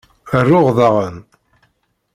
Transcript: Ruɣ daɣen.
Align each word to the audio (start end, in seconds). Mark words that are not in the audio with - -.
Ruɣ 0.47 0.67
daɣen. 0.77 1.17